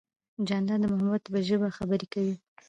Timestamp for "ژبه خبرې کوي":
1.47-2.35